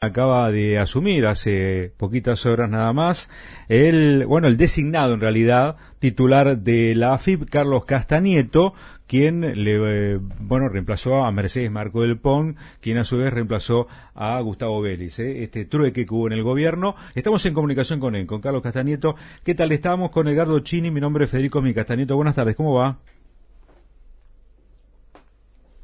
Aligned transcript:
acaba 0.00 0.52
de 0.52 0.78
asumir 0.78 1.26
hace 1.26 1.92
poquitas 1.96 2.46
horas 2.46 2.70
nada 2.70 2.92
más 2.92 3.28
el 3.68 4.26
bueno 4.26 4.46
el 4.46 4.56
designado 4.56 5.14
en 5.14 5.20
realidad 5.20 5.74
titular 5.98 6.58
de 6.58 6.94
la 6.94 7.14
AFIP 7.14 7.50
Carlos 7.50 7.84
Castanieto 7.84 8.74
quien 9.08 9.40
le 9.40 10.12
eh, 10.14 10.18
bueno 10.38 10.68
reemplazó 10.68 11.24
a 11.24 11.32
Mercedes 11.32 11.72
Marco 11.72 12.02
del 12.02 12.16
Pon 12.16 12.54
quien 12.80 12.98
a 12.98 13.04
su 13.04 13.16
vez 13.18 13.32
reemplazó 13.32 13.88
a 14.14 14.40
Gustavo 14.40 14.80
Vélez 14.80 15.18
¿eh? 15.18 15.42
este 15.42 15.64
trueque 15.64 16.06
que 16.06 16.14
hubo 16.14 16.28
en 16.28 16.34
el 16.34 16.44
gobierno. 16.44 16.94
Estamos 17.16 17.44
en 17.46 17.54
comunicación 17.54 17.98
con 17.98 18.14
él 18.14 18.26
con 18.26 18.40
Carlos 18.40 18.62
Castanieto. 18.62 19.16
Qué 19.42 19.56
tal 19.56 19.72
estamos 19.72 20.10
con 20.10 20.28
Edgardo 20.28 20.60
Chini 20.60 20.92
mi 20.92 21.00
nombre 21.00 21.24
es 21.24 21.30
Federico 21.32 21.60
Mi 21.60 21.74
Castanieto 21.74 22.14
buenas 22.14 22.36
tardes 22.36 22.54
cómo 22.54 22.72
va 22.72 22.98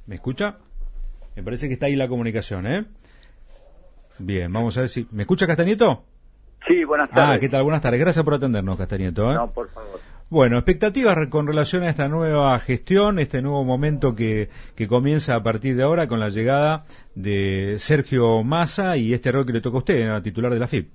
me 0.07 0.15
escucha 0.15 0.59
me 1.35 1.43
parece 1.43 1.67
que 1.67 1.75
está 1.75 1.87
ahí 1.87 1.97
la 1.97 2.07
comunicación 2.07 2.69
eh 2.69 2.85
Bien, 4.19 4.53
vamos 4.53 4.77
a 4.77 4.83
ver 4.83 4.91
si... 4.91 5.07
¿Me 5.11 5.23
escucha 5.23 5.47
Castañeto? 5.47 6.05
Sí, 6.67 6.85
buenas 6.85 7.11
tardes. 7.11 7.37
Ah, 7.37 7.41
¿qué 7.41 7.49
tal? 7.49 7.63
Buenas 7.63 7.83
tardes. 7.83 8.01
Gracias 8.01 8.25
por 8.25 8.35
atendernos, 8.35 8.77
Castañeto. 8.77 9.31
¿eh? 9.31 9.35
No, 9.35 9.51
por 9.51 9.69
favor. 9.71 10.01
Bueno, 10.31 10.57
expectativas 10.57 11.17
con 11.29 11.47
relación 11.47 11.83
a 11.83 11.91
esta 11.91 12.09
nueva 12.09 12.59
gestión, 12.59 13.19
este 13.19 13.43
nuevo 13.43 13.63
momento 13.63 14.15
que, 14.15 14.49
que 14.75 14.89
comienza 14.89 15.35
a 15.35 15.43
partir 15.43 15.77
de 15.77 15.83
ahora 15.83 16.09
con 16.09 16.19
la 16.19 16.31
llegada 16.31 16.85
de 17.15 17.77
Sergio 17.79 18.43
Massa 18.43 18.97
y 18.97 19.13
este 19.13 19.31
rol 19.31 19.45
que 19.45 19.53
le 19.53 19.61
toca 19.61 19.77
a 19.77 19.79
usted, 19.79 20.09
a 20.09 20.23
titular 20.23 20.53
de 20.53 20.59
la 20.59 20.67
FIP. 20.67 20.91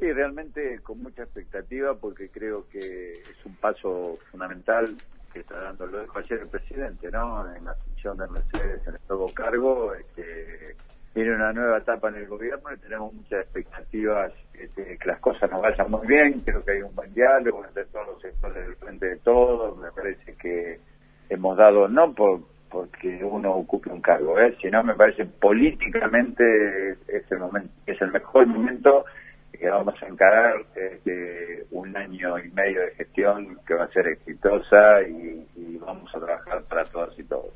Sí, 0.00 0.12
realmente 0.12 0.80
con 0.82 1.02
mucha 1.02 1.22
expectativa 1.22 1.94
porque 1.94 2.28
creo 2.28 2.68
que 2.68 3.22
es 3.22 3.46
un 3.46 3.54
paso 3.56 4.18
fundamental 4.30 4.96
que 5.32 5.40
está 5.40 5.60
dando, 5.60 5.86
lo 5.86 6.00
dijo 6.02 6.18
ayer 6.18 6.40
el 6.40 6.48
presidente, 6.48 7.10
¿no? 7.10 7.54
En 7.54 7.64
la 7.64 7.74
función 7.74 8.18
de 8.18 8.28
Mercedes 8.28 8.86
en 8.86 8.94
el 8.94 9.00
nuevo 9.08 9.32
cargo, 9.32 9.94
este, 9.94 10.76
viene 11.14 11.34
una 11.34 11.52
nueva 11.52 11.78
etapa 11.78 12.08
en 12.08 12.16
el 12.16 12.26
gobierno 12.26 12.72
y 12.72 12.78
tenemos 12.78 13.12
muchas 13.12 13.40
expectativas 13.40 14.32
este, 14.54 14.98
que 14.98 15.08
las 15.08 15.20
cosas 15.20 15.50
nos 15.50 15.62
vayan 15.62 15.90
muy 15.90 16.06
bien. 16.06 16.40
Creo 16.40 16.64
que 16.64 16.72
hay 16.72 16.82
un 16.82 16.94
buen 16.94 17.12
diálogo 17.14 17.64
entre 17.64 17.84
todos 17.86 18.06
los 18.08 18.22
sectores 18.22 18.66
del 18.66 18.76
frente 18.76 19.06
de 19.06 19.16
todos. 19.18 19.78
Me 19.78 19.90
parece 19.92 20.34
que 20.36 20.80
hemos 21.28 21.56
dado, 21.56 21.88
no 21.88 22.12
por 22.12 22.40
porque 22.70 23.24
uno 23.24 23.52
ocupe 23.52 23.90
un 23.90 24.00
cargo, 24.00 24.38
¿eh? 24.38 24.56
sino 24.60 24.82
me 24.82 24.94
parece 24.94 25.24
políticamente 25.24 26.92
es 27.08 27.30
el, 27.30 27.38
momento, 27.38 27.70
es 27.86 28.00
el 28.00 28.12
mejor 28.12 28.46
momento 28.46 29.04
que 29.52 29.68
vamos 29.68 29.94
a 30.02 30.06
encarar 30.06 30.54
este, 30.74 31.64
un 31.70 31.96
año 31.96 32.38
y 32.38 32.50
medio 32.50 32.82
de 32.82 32.90
gestión 32.92 33.58
que 33.66 33.74
va 33.74 33.84
a 33.84 33.92
ser 33.92 34.06
exitosa 34.08 35.02
y, 35.02 35.46
vamos 35.88 36.14
a 36.14 36.20
trabajar 36.20 36.62
para 36.64 36.84
todas 36.84 37.18
y 37.18 37.24
todos. 37.24 37.52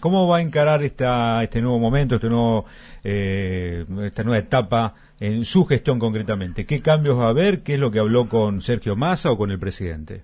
¿Cómo 0.00 0.28
va 0.28 0.38
a 0.38 0.40
encarar 0.42 0.82
esta, 0.82 1.42
este 1.42 1.60
nuevo 1.60 1.78
momento, 1.78 2.16
este 2.16 2.28
nuevo, 2.28 2.66
eh, 3.02 3.84
esta 4.02 4.22
nueva 4.22 4.38
etapa 4.38 4.94
en 5.18 5.44
su 5.44 5.64
gestión 5.64 5.98
concretamente? 5.98 6.66
¿Qué 6.66 6.82
cambios 6.82 7.18
va 7.18 7.26
a 7.26 7.30
haber? 7.30 7.62
¿Qué 7.62 7.74
es 7.74 7.80
lo 7.80 7.90
que 7.90 7.98
habló 7.98 8.28
con 8.28 8.60
Sergio 8.60 8.96
Massa 8.96 9.30
o 9.30 9.36
con 9.36 9.50
el 9.50 9.58
presidente? 9.58 10.22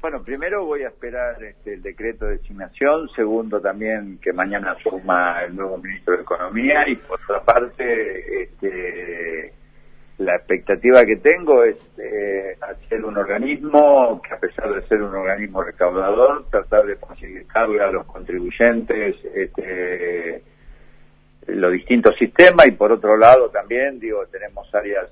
Bueno, 0.00 0.22
primero 0.22 0.64
voy 0.64 0.82
a 0.82 0.88
esperar 0.88 1.42
este, 1.42 1.74
el 1.74 1.82
decreto 1.82 2.26
de 2.26 2.38
designación, 2.38 3.08
segundo 3.14 3.60
también 3.60 4.18
que 4.22 4.32
mañana 4.32 4.72
asuma 4.72 5.42
el 5.42 5.56
nuevo 5.56 5.78
ministro 5.78 6.16
de 6.16 6.22
Economía 6.22 6.88
y 6.88 6.96
por 6.96 7.18
otra 7.20 7.42
parte 7.42 8.42
este, 8.42 9.52
la 10.18 10.36
expectativa 10.36 11.04
que 11.04 11.16
tengo 11.16 11.62
es 11.62 11.76
eh, 11.98 12.56
hacer 12.60 13.04
un 13.04 13.18
organismo 13.18 14.20
que 14.22 14.34
a 14.34 14.38
pesar 14.38 14.72
de 14.74 14.86
ser 14.86 15.02
un 15.02 15.14
organismo 15.14 15.62
recaudador, 15.62 16.46
tratar 16.50 16.86
de 16.86 16.96
facilitarle 16.96 17.82
a 17.82 17.90
los 17.90 18.06
contribuyentes 18.06 19.16
este, 19.34 20.42
los 21.48 21.72
distintos 21.72 22.16
sistemas. 22.16 22.66
Y 22.68 22.72
por 22.72 22.92
otro 22.92 23.16
lado 23.16 23.50
también, 23.50 24.00
digo, 24.00 24.24
tenemos 24.26 24.74
áreas 24.74 25.10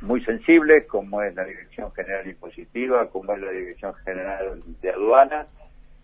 muy 0.00 0.24
sensibles 0.24 0.86
como 0.86 1.22
es 1.22 1.34
la 1.34 1.44
Dirección 1.44 1.92
General 1.92 2.26
Impositiva, 2.26 3.08
como 3.10 3.34
es 3.34 3.40
la 3.40 3.50
Dirección 3.50 3.94
General 4.04 4.58
de 4.80 4.90
Aduanas 4.90 5.46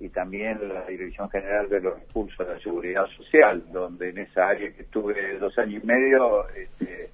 y 0.00 0.08
también 0.10 0.68
la 0.68 0.84
Dirección 0.84 1.30
General 1.30 1.68
de 1.70 1.80
los 1.80 1.98
Recursos 1.98 2.46
de 2.46 2.54
la 2.54 2.60
Seguridad 2.60 3.06
Social, 3.16 3.62
donde 3.72 4.10
en 4.10 4.18
esa 4.18 4.48
área 4.48 4.70
que 4.72 4.82
estuve 4.82 5.38
dos 5.38 5.56
años 5.58 5.82
y 5.82 5.86
medio, 5.86 6.46
este, 6.50 7.08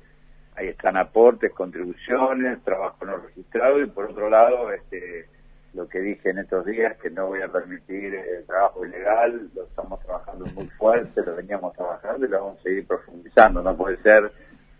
ahí 0.60 0.69
están 0.69 0.97
aportes, 0.97 1.53
contribuciones, 1.53 2.62
trabajo 2.62 3.04
no 3.04 3.16
registrado 3.16 3.81
y 3.81 3.87
por 3.87 4.10
otro 4.10 4.28
lado, 4.28 4.71
este, 4.72 5.26
lo 5.75 5.88
que 5.88 6.00
dije 6.00 6.31
en 6.31 6.38
estos 6.38 6.66
días, 6.66 6.97
que 6.98 7.10
no 7.10 7.28
voy 7.28 7.41
a 7.43 7.48
permitir 7.48 8.15
el 8.15 8.44
trabajo 8.47 8.84
ilegal, 8.84 9.48
lo 9.54 9.65
estamos 9.65 10.00
trabajando 10.00 10.47
muy 10.47 10.66
fuerte, 10.71 11.22
lo 11.25 11.37
veníamos 11.37 11.75
trabajando 11.75 12.26
y 12.26 12.28
lo 12.28 12.44
vamos 12.44 12.60
a 12.60 12.62
seguir 12.62 12.87
profundizando. 12.87 13.62
No 13.62 13.76
puede 13.76 13.97
ser 14.03 14.31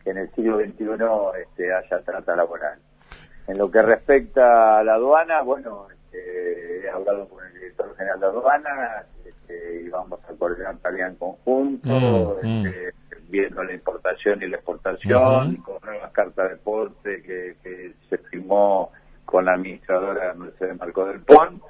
que 0.05 0.11
en 0.11 0.19
el 0.19 0.31
siglo 0.35 0.59
XXI 0.59 0.85
este, 1.43 1.73
haya 1.73 2.01
trata 2.01 2.37
laboral. 2.37 2.79
En 3.47 3.59
lo 3.59 3.71
que 3.71 3.83
respecta 3.83 4.79
a 4.79 4.85
la 4.85 4.95
aduana, 4.95 5.43
bueno, 5.43 5.87
este, 5.91 6.85
he 6.85 6.91
hablado 6.91 7.29
con 7.29 7.45
el 7.47 7.55
director 7.55 7.97
general 7.97 8.21
de 8.21 8.27
aduana 8.27 9.05
este, 9.25 9.83
y 9.83 9.89
vamos 9.89 10.21
a 10.29 10.33
coordinar 10.35 10.77
tarea 10.79 11.09
en 11.09 11.17
conjunto. 11.17 12.39
Mm, 12.43 12.67
mm. 12.67 12.73
Viendo 13.31 13.63
la 13.63 13.73
importación 13.73 14.43
y 14.43 14.49
la 14.49 14.57
exportación, 14.57 15.57
con 15.57 15.79
nuevas 15.85 16.13
cartas 16.13 16.51
de 16.51 16.57
porte 16.57 17.23
que, 17.23 17.93
se 18.09 18.19
firmó 18.19 18.91
con 19.25 19.45
la 19.45 19.55
administradora 19.55 20.35
Mercedes 20.35 20.77
Marco 20.79 21.07
del 21.07 21.21
PON 21.21 21.63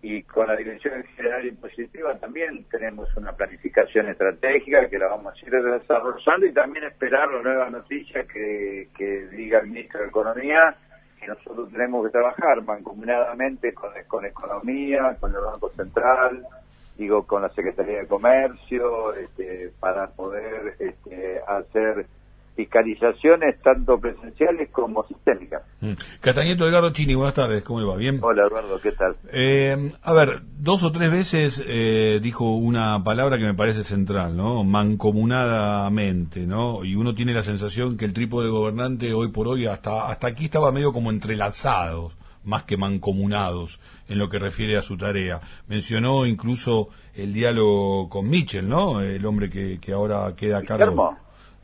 y 0.00 0.22
con 0.22 0.46
la 0.46 0.56
Dirección 0.56 1.02
General 1.16 1.46
Impositiva 1.46 2.14
también 2.18 2.64
tenemos 2.70 3.14
una 3.16 3.32
planificación 3.32 4.08
estratégica 4.08 4.88
que 4.88 4.98
la 4.98 5.08
vamos 5.08 5.34
a 5.34 5.46
ir 5.46 5.52
desarrollando 5.52 6.46
y 6.46 6.52
también 6.52 6.84
esperar 6.84 7.30
la 7.30 7.42
nueva 7.42 7.70
noticia 7.70 8.24
que, 8.24 8.88
que 8.96 9.26
diga 9.28 9.60
el 9.60 9.68
ministro 9.68 10.00
de 10.00 10.06
Economía 10.06 10.76
que 11.24 11.28
nosotros 11.28 11.70
tenemos 11.70 12.04
que 12.04 12.12
trabajar 12.12 12.62
mancomunadamente 12.62 13.72
con, 13.72 13.90
con 14.06 14.24
Economía, 14.26 15.16
con 15.18 15.34
el 15.34 15.40
Banco 15.40 15.70
Central, 15.70 16.44
digo, 16.96 17.26
con 17.26 17.42
la 17.42 17.48
Secretaría 17.50 17.98
de 17.98 18.06
Comercio, 18.06 19.14
este, 19.14 19.72
para 19.80 20.08
poder 20.08 20.76
este, 20.78 21.40
hacer 21.46 22.06
fiscalizaciones 22.54 23.60
tanto 23.62 23.98
presenciales 23.98 24.70
como 24.70 25.04
sistémicas. 25.06 25.62
Mm. 25.80 25.94
Castañeto 26.20 26.66
Edgardo 26.66 26.92
Chini, 26.92 27.14
buenas 27.14 27.34
tardes, 27.34 27.64
¿cómo 27.64 27.80
le 27.80 27.86
va? 27.86 27.96
¿Bien? 27.96 28.20
Hola 28.22 28.46
Eduardo, 28.46 28.80
¿qué 28.80 28.92
tal? 28.92 29.16
Eh, 29.32 29.92
a 30.02 30.12
ver, 30.12 30.42
dos 30.58 30.84
o 30.84 30.92
tres 30.92 31.10
veces 31.10 31.64
eh, 31.66 32.20
dijo 32.22 32.54
una 32.54 33.02
palabra 33.02 33.38
que 33.38 33.44
me 33.44 33.54
parece 33.54 33.82
central, 33.82 34.36
¿no? 34.36 34.62
Mancomunadamente, 34.62 36.46
¿no? 36.46 36.84
Y 36.84 36.94
uno 36.94 37.14
tiene 37.14 37.34
la 37.34 37.42
sensación 37.42 37.96
que 37.96 38.04
el 38.04 38.12
trípode 38.12 38.48
gobernante 38.48 39.12
hoy 39.12 39.32
por 39.32 39.48
hoy 39.48 39.66
hasta, 39.66 40.06
hasta 40.06 40.28
aquí 40.28 40.44
estaba 40.44 40.70
medio 40.70 40.92
como 40.92 41.10
entrelazados 41.10 42.16
más 42.44 42.64
que 42.64 42.76
mancomunados 42.76 43.80
en 44.08 44.18
lo 44.18 44.28
que 44.28 44.38
refiere 44.38 44.76
a 44.76 44.82
su 44.82 44.96
tarea. 44.96 45.40
Mencionó 45.66 46.26
incluso 46.26 46.88
el 47.14 47.32
diálogo 47.32 48.08
con 48.08 48.28
Mitchell, 48.28 48.68
¿no? 48.68 49.00
El 49.00 49.24
hombre 49.26 49.50
que, 49.50 49.78
que 49.80 49.92
ahora 49.92 50.34
queda 50.36 50.58
a 50.58 50.62
cargo. 50.62 51.16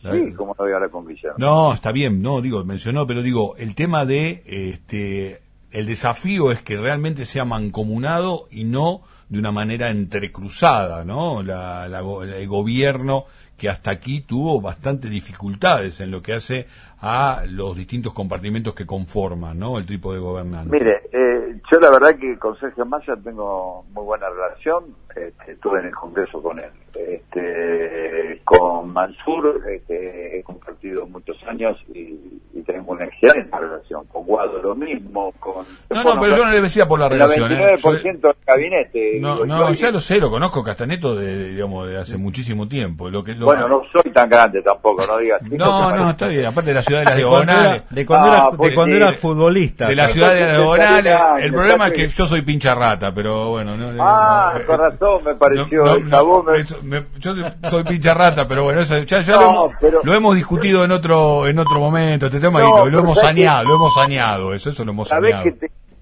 sí, 0.03 0.33
como 0.35 0.55
no 0.59 0.65
hablar 0.65 0.91
con 0.91 1.07
Guillermo. 1.07 1.37
No, 1.39 1.73
está 1.73 1.93
bien, 1.93 2.23
no, 2.23 2.41
digo, 2.41 2.65
mencionó, 2.65 3.07
pero 3.07 3.23
digo, 3.23 3.57
el 3.57 3.75
tema 3.75 4.05
de, 4.05 4.43
este, 4.47 5.43
el 5.71 5.87
desafío 5.87 6.51
es 6.51 6.63
que 6.63 6.77
realmente 6.77 7.25
sea 7.25 7.45
mancomunado 7.45 8.47
y 8.51 8.65
no 8.65 9.03
de 9.29 9.39
una 9.39 9.53
manera 9.53 9.91
entrecruzada, 9.91 11.05
¿no? 11.05 11.43
La, 11.43 11.87
el 11.87 12.49
gobierno 12.49 13.27
que 13.61 13.69
hasta 13.69 13.91
aquí 13.91 14.23
tuvo 14.23 14.59
bastantes 14.63 15.11
dificultades 15.11 16.01
en 16.01 16.11
lo 16.11 16.23
que 16.23 16.33
hace 16.33 16.67
a 17.03 17.43
los 17.47 17.77
distintos 17.77 18.15
compartimentos 18.15 18.75
que 18.75 18.87
conforman, 18.87 19.59
¿no? 19.59 19.77
El 19.77 19.85
tipo 19.85 20.15
de 20.15 20.19
gobernante. 20.19 20.71
Mire, 20.71 21.03
eh, 21.13 21.61
yo 21.71 21.79
la 21.79 21.91
verdad 21.91 22.17
que 22.19 22.39
con 22.39 22.59
Sergio 22.59 22.87
Massa 22.87 23.17
tengo 23.23 23.85
muy 23.93 24.05
buena 24.05 24.31
relación, 24.31 24.97
este, 25.15 25.53
estuve 25.53 25.81
en 25.81 25.87
el 25.89 25.95
Congreso 25.95 26.43
con 26.43 26.59
él. 26.59 26.71
Este, 26.95 28.41
con 28.47 28.95
Mansur 28.95 29.63
este, 29.69 30.39
he 30.39 30.43
compartido 30.43 31.07
muchos 31.07 31.37
años 31.47 31.77
y, 31.95 32.30
tengo 32.73 32.93
una 32.93 33.05
excelente 33.05 33.57
relación. 33.57 34.05
Con 34.07 34.25
Guado 34.25 34.61
lo 34.63 34.75
mismo. 34.75 35.33
Con, 35.39 35.65
no, 35.91 36.05
no, 36.05 36.21
pero 36.21 36.37
yo 36.37 36.45
no 36.45 36.53
le 36.53 36.61
decía 36.61 36.87
por 36.87 36.99
la 36.99 37.09
relación. 37.09 37.53
El 37.53 37.79
99% 37.79 38.05
¿eh? 38.05 38.19
del 38.23 38.35
gabinete. 38.47 39.19
No, 39.21 39.45
no 39.45 39.73
ya 39.73 39.91
lo 39.91 40.01
sé, 40.01 40.19
lo 40.19 40.31
conozco 40.31 40.63
Castaneto 40.63 41.15
de, 41.15 41.51
digamos, 41.51 41.89
de 41.89 41.99
hace 41.99 42.17
muchísimo 42.17 42.69
tiempo. 42.69 43.09
Lo 43.09 43.23
que, 43.25 43.35
bueno, 43.35 43.69
no 43.69 43.83
soy 43.93 44.13
tan 44.13 44.29
grande 44.29 44.63
tampoco, 44.63 45.07
no 45.07 45.19
digas. 45.19 45.41
No, 45.51 45.95
no, 45.95 46.11
está 46.11 46.29
bien. 46.29 46.47
Aparte 46.47 46.71
de 46.71 46.75
la 46.75 46.83
ciudad 46.83 47.01
de 47.01 47.05
las 47.07 47.17
diagonales. 47.17 47.83
De 47.91 48.07
cuando, 48.07 48.29
era, 48.29 48.37
de 48.37 48.69
ah, 48.69 48.75
cuando 48.75 48.97
era 48.97 49.13
futbolista. 49.15 49.89
De 49.89 49.97
la 49.97 50.09
ciudad 50.09 50.33
de 50.33 50.41
las 50.41 50.57
diagonales. 50.57 51.21
El 51.41 51.53
problema 51.53 51.89
es 51.89 51.93
que 51.93 52.09
yo 52.09 52.27
soy 52.27 52.43
pincha 52.43 52.75
rata, 52.75 53.13
pero 53.13 53.51
bueno. 53.51 53.77
No, 53.77 53.91
ah, 54.01 54.55
con 54.67 54.79
razón 54.79 55.25
me 55.25 55.35
pareció. 55.35 55.85
yo 57.19 57.35
soy 57.71 57.85
pincha 57.85 58.15
rata, 58.15 58.47
pero 58.49 58.65
bueno, 58.65 58.83
ya, 58.83 59.23
ya 59.23 59.37
lo, 59.37 59.43
hemos, 59.43 59.73
lo, 60.03 60.15
hemos, 60.15 60.35
discutido 60.35 60.85
en 60.85 60.93
otro 60.93 61.47
en 61.47 61.59
otro 61.59 61.79
momento, 61.79 62.27
este 62.27 62.41
tema, 62.41 62.60
lo, 62.61 62.99
hemos 62.99 63.19
saneado, 63.19 63.65
lo 63.65 63.75
hemos 63.77 63.95
saneado, 63.95 64.55
eso, 64.55 64.71
eso 64.71 64.85
lo 64.85 64.93
hemos 64.93 65.09
saneado. 65.09 65.45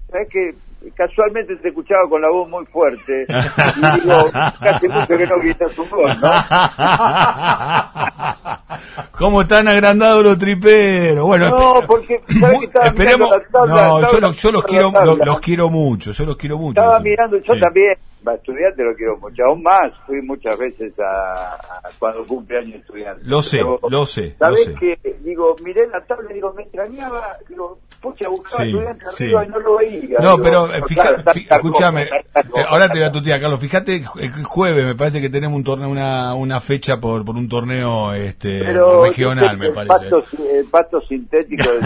¿Sabés 0.09 0.29
que 0.29 0.55
casualmente 0.99 1.55
te 1.55 1.69
escuchaba 1.69 2.09
con 2.09 2.21
la 2.21 2.29
voz 2.29 2.49
muy 2.49 2.65
fuerte 2.65 3.25
y 3.29 4.01
digo, 4.01 4.29
casi 4.59 4.89
mucho 4.89 5.07
que 5.07 5.25
no 5.25 5.39
quitas 5.39 5.71
su 5.71 5.85
voz, 5.85 6.19
¿no? 6.19 6.29
¿Cómo 9.17 9.43
están 9.43 9.69
agrandados 9.69 10.21
los 10.23 10.37
triperos? 10.37 11.25
Bueno, 11.25 11.49
no, 11.49 11.81
porque 11.87 12.19
esperemos. 12.83 13.31
no, 13.65 14.11
yo, 14.11 14.33
yo 14.33 14.51
los 14.51 14.65
quiero, 14.65 14.91
los, 15.25 15.39
quiero 15.39 15.69
mucho, 15.69 16.11
yo 16.11 16.25
los 16.25 16.35
quiero 16.35 16.57
mucho. 16.57 16.81
Estaba 16.81 16.99
mirando, 16.99 17.37
yo 17.37 17.57
también, 17.57 17.95
va, 18.27 18.35
estudiante 18.35 18.83
lo 18.83 18.93
quiero 18.93 19.15
mucho, 19.17 19.45
aún 19.45 19.63
más, 19.63 19.93
fui 20.05 20.21
muchas 20.21 20.57
veces 20.57 20.91
a, 20.99 21.57
cuando 21.97 22.25
cumple 22.25 22.57
años 22.57 22.75
estudiante. 22.75 23.23
Lo 23.25 23.41
sé, 23.41 23.61
lo 23.89 24.05
sé. 24.05 24.35
¿Sabés 24.37 24.69
que 24.77 24.99
Digo, 25.21 25.55
miré 25.63 25.87
la 25.87 26.01
tabla 26.01 26.29
y 26.31 26.33
digo, 26.33 26.51
me 26.53 26.63
extrañaba, 26.63 27.37
digo, 27.47 27.79
pucha, 28.01 28.27
buscaba 28.29 28.63
sí, 28.63 28.71
sí. 29.15 29.25
arriba 29.25 29.45
y 29.45 29.49
no 29.49 29.59
lo 29.59 29.77
veía. 29.77 30.17
No, 30.19 30.37
pero 30.37 30.73
eh, 30.73 30.81
fíjate, 30.87 31.47
escúchame, 31.49 32.03
eh, 32.03 32.65
ahora 32.67 32.87
te 32.87 32.99
voy 32.99 33.03
a 33.07 33.11
tu 33.11 33.21
tía, 33.21 33.39
Carlos, 33.39 33.59
fíjate, 33.59 34.03
el 34.19 34.31
jueves 34.43 34.85
me 34.85 34.95
parece 34.95 35.21
que 35.21 35.29
tenemos 35.29 35.57
un 35.57 35.63
torneo, 35.63 35.89
una, 35.89 36.33
una 36.33 36.59
fecha 36.61 36.99
por, 36.99 37.25
por 37.25 37.35
un 37.35 37.47
torneo 37.49 38.13
este 38.13 38.73
regional, 39.01 39.57
me 39.57 39.71
parece. 39.71 39.93
El 39.93 40.11
pasto, 40.11 40.23
el 40.53 40.65
pasto 40.65 41.01
sintético 41.01 41.69
del 41.71 41.81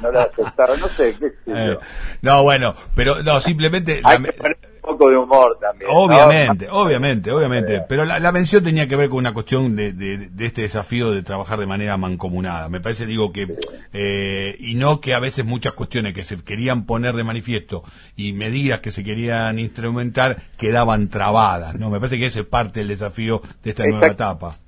no 0.00 0.20
aceptaron, 0.20 0.80
no 0.80 0.88
sé, 0.88 1.16
qué 1.18 1.30
sé 1.30 1.34
eh, 1.46 1.78
No, 2.22 2.42
bueno, 2.42 2.74
pero 2.94 3.22
no, 3.22 3.40
simplemente... 3.40 4.00
Hay 4.04 4.18
la, 4.18 4.24
que 4.24 4.69
poco 5.00 5.10
de 5.10 5.16
humor 5.16 5.58
también. 5.60 5.90
Obviamente, 5.92 6.68
obviamente, 6.70 7.32
obviamente. 7.32 7.82
Pero 7.88 8.04
la, 8.04 8.18
la, 8.18 8.32
mención 8.32 8.62
tenía 8.62 8.86
que 8.86 8.96
ver 8.96 9.08
con 9.08 9.18
una 9.18 9.32
cuestión 9.32 9.74
de, 9.74 9.92
de, 9.92 10.28
de, 10.28 10.46
este 10.46 10.62
desafío 10.62 11.10
de 11.10 11.22
trabajar 11.22 11.58
de 11.58 11.66
manera 11.66 11.96
mancomunada. 11.96 12.68
Me 12.68 12.80
parece, 12.80 13.06
digo, 13.06 13.32
que, 13.32 13.56
eh, 13.92 14.56
y 14.58 14.74
no 14.74 15.00
que 15.00 15.14
a 15.14 15.20
veces 15.20 15.44
muchas 15.44 15.72
cuestiones 15.72 16.14
que 16.14 16.24
se 16.24 16.42
querían 16.42 16.84
poner 16.84 17.14
de 17.14 17.24
manifiesto 17.24 17.82
y 18.16 18.32
medidas 18.32 18.80
que 18.80 18.90
se 18.90 19.02
querían 19.02 19.58
instrumentar 19.58 20.42
quedaban 20.56 21.08
trabadas, 21.08 21.78
¿no? 21.78 21.90
Me 21.90 21.98
parece 21.98 22.18
que 22.18 22.26
ese 22.26 22.40
es 22.40 22.46
parte 22.46 22.80
del 22.80 22.88
desafío 22.88 23.40
de 23.62 23.70
esta 23.70 23.84
nueva 23.86 24.08
etapa. 24.08 24.58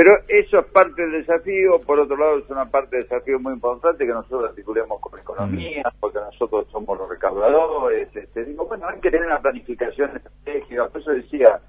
Pero 0.00 0.14
eso 0.28 0.60
es 0.60 0.66
parte 0.68 1.02
del 1.02 1.12
desafío, 1.12 1.78
por 1.80 2.00
otro 2.00 2.16
lado 2.16 2.38
es 2.38 2.48
una 2.48 2.64
parte 2.64 2.96
del 2.96 3.02
desafío 3.06 3.38
muy 3.38 3.52
importante 3.52 4.06
que 4.06 4.12
nosotros 4.14 4.48
articulemos 4.48 4.98
con 4.98 5.14
la 5.14 5.20
economía, 5.20 5.82
mm. 5.84 6.00
porque 6.00 6.18
nosotros 6.20 6.66
somos 6.72 6.98
los 6.98 7.06
recaudadores, 7.06 8.08
este, 8.16 8.46
digo, 8.46 8.64
bueno, 8.64 8.88
hay 8.88 8.98
que 8.98 9.10
tener 9.10 9.26
una 9.26 9.42
planificación 9.42 10.16
estratégica, 10.16 10.88
por 10.88 11.02
eso 11.02 11.10
decía, 11.10 11.60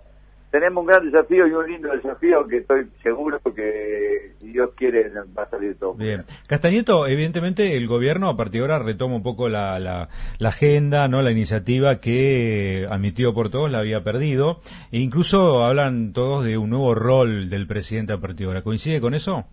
tenemos 0.51 0.81
un 0.81 0.87
gran 0.87 1.09
desafío 1.09 1.47
y 1.47 1.51
un 1.53 1.65
lindo 1.65 1.89
desafío 1.89 2.45
que 2.45 2.57
estoy 2.57 2.85
seguro 3.01 3.39
que, 3.55 4.33
si 4.39 4.47
Dios 4.49 4.71
quiere, 4.75 5.09
va 5.37 5.43
a 5.43 5.49
salir 5.49 5.77
todo. 5.79 5.93
Bien. 5.93 6.25
Castañeto, 6.45 7.07
evidentemente 7.07 7.77
el 7.77 7.87
gobierno 7.87 8.29
a 8.29 8.35
partir 8.35 8.59
de 8.61 8.73
ahora 8.73 8.83
retoma 8.83 9.15
un 9.15 9.23
poco 9.23 9.47
la, 9.47 9.79
la, 9.79 10.09
agenda, 10.45 11.07
no 11.07 11.21
la 11.21 11.31
iniciativa 11.31 12.01
que 12.01 12.85
admitió 12.89 13.33
por 13.33 13.49
todos 13.49 13.71
la 13.71 13.79
había 13.79 14.03
perdido. 14.03 14.59
E 14.91 14.99
incluso 14.99 15.63
hablan 15.63 16.11
todos 16.11 16.43
de 16.43 16.57
un 16.57 16.69
nuevo 16.69 16.95
rol 16.95 17.49
del 17.49 17.65
presidente 17.65 18.11
a 18.11 18.17
partir 18.17 18.39
de 18.39 18.45
ahora. 18.47 18.61
¿Coincide 18.61 18.99
con 18.99 19.13
eso? 19.13 19.45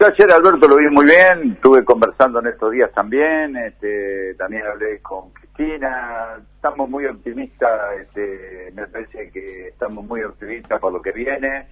Yo 0.00 0.06
ayer, 0.06 0.32
Alberto, 0.32 0.66
lo 0.66 0.76
vi 0.76 0.88
muy 0.88 1.04
bien. 1.04 1.52
Estuve 1.52 1.84
conversando 1.84 2.40
en 2.40 2.46
estos 2.46 2.72
días 2.72 2.90
también. 2.94 3.54
Este, 3.56 4.34
también 4.38 4.62
hablé 4.66 5.00
con 5.02 5.30
estamos 5.64 6.88
muy 6.88 7.06
optimistas, 7.06 8.00
este, 8.00 8.72
me 8.74 8.86
parece 8.86 9.30
que 9.30 9.68
estamos 9.68 10.04
muy 10.04 10.22
optimistas 10.22 10.80
por 10.80 10.92
lo 10.92 11.02
que 11.02 11.12
viene. 11.12 11.66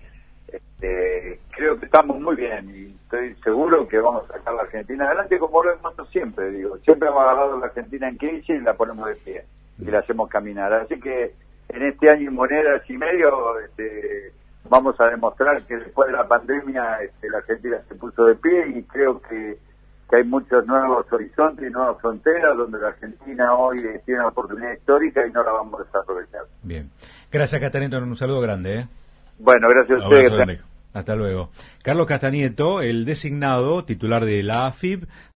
Este, 0.47 1.41
creo 1.51 1.79
que 1.79 1.87
estamos 1.87 2.21
muy 2.21 2.37
bien 2.37 2.71
y 2.71 2.95
estoy 3.03 3.35
seguro 3.43 3.87
que 3.87 3.99
vamos 3.99 4.25
a 4.31 4.39
sacar 4.39 4.55
la 4.55 4.63
Argentina 4.63 5.07
adelante 5.07 5.39
como 5.39 5.63
lo 5.63 5.73
hemos 5.73 5.95
siempre, 6.11 6.51
digo, 6.51 6.79
siempre 6.79 7.09
hemos 7.09 7.21
agarrado 7.21 7.59
la 7.59 7.67
Argentina 7.67 8.09
en 8.09 8.17
crisis 8.17 8.49
y 8.49 8.61
la 8.61 8.75
ponemos 8.75 9.09
de 9.09 9.17
pie 9.17 9.45
y 9.79 9.85
la 9.85 9.99
hacemos 9.99 10.29
caminar. 10.31 10.73
Así 10.73 10.99
que 11.01 11.35
en 11.69 11.83
este 11.83 12.11
año 12.11 12.31
y 12.31 12.35
monedas 12.35 12.89
y 12.89 12.97
medio 12.97 13.59
este, 13.61 14.33
vamos 14.69 14.99
a 15.01 15.09
demostrar 15.09 15.63
que 15.65 15.77
después 15.77 16.09
de 16.09 16.17
la 16.17 16.27
pandemia 16.27 17.03
este, 17.03 17.29
la 17.29 17.39
Argentina 17.39 17.79
se 17.89 17.95
puso 17.95 18.25
de 18.25 18.35
pie 18.37 18.69
y 18.69 18.83
creo 18.85 19.21
que 19.21 19.59
que 20.09 20.17
hay 20.17 20.25
muchos 20.25 20.67
nuevos 20.67 21.07
horizontes 21.13 21.69
y 21.69 21.71
nuevas 21.71 22.01
fronteras 22.01 22.57
donde 22.57 22.79
la 22.79 22.89
Argentina 22.89 23.55
hoy 23.55 23.83
tiene 24.05 24.21
una 24.21 24.29
oportunidad 24.29 24.73
histórica 24.73 25.27
y 25.27 25.31
no 25.31 25.43
la 25.43 25.53
vamos 25.53 25.81
a 25.81 25.85
desaprovechar. 25.85 26.43
Bien. 26.63 26.91
Gracias, 27.31 27.61
Castanieto. 27.61 27.99
Un 27.99 28.17
saludo 28.17 28.41
grande. 28.41 28.79
¿eh? 28.81 28.89
Bueno, 29.39 29.69
gracias 29.69 30.01
a 30.01 30.09
ustedes. 30.09 30.61
Hasta 30.95 31.15
luego. 31.15 31.51
Carlos 31.83 32.07
Castanieto, 32.07 32.81
el 32.81 33.05
designado 33.05 33.85
titular 33.85 34.25
de 34.25 34.43
la 34.43 34.67
AFIP, 34.67 35.05